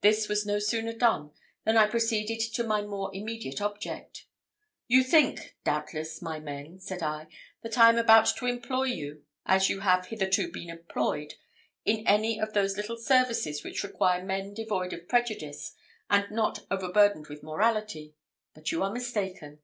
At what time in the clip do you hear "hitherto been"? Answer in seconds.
10.06-10.70